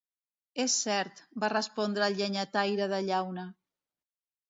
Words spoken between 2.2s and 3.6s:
Llenyataire de Llauna.